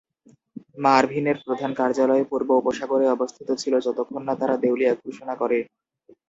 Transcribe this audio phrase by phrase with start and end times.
[0.77, 5.57] মার্ভিনের প্রধান কার্যালয় পূর্ব উপসাগরে অবস্থিত ছিল যতক্ষণ না তারা দেউলিয়া ঘোষণা করে।